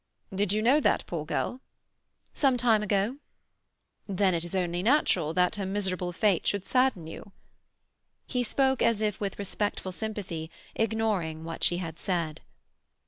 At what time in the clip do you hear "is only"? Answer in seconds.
4.43-4.81